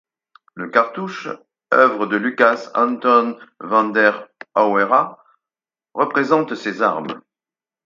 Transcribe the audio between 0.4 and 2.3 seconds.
Le cartouche, œuvre de